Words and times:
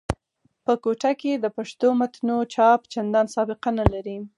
په 0.65 0.73
کوټه 0.83 1.11
کښي 1.19 1.33
د 1.39 1.45
پښتو 1.57 1.87
متونو 1.99 2.37
چاپ 2.53 2.79
چندان 2.93 3.25
سابقه 3.35 3.69
نه 3.79 3.85
لري. 3.93 4.17